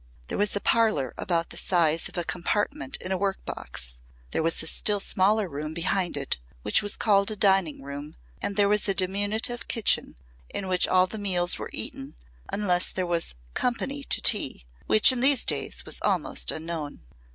[0.29, 3.99] There was a parlour about the size of a compartment in a workbox,
[4.31, 8.55] there was a still smaller room behind it which was called a dining room and
[8.57, 10.15] there was a diminutive kitchen
[10.49, 12.15] in which all the meals were eaten
[12.51, 17.03] unless there was "company to tea" which in these days was almost unknown.